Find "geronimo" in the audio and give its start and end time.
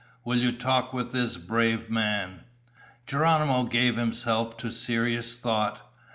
3.05-3.65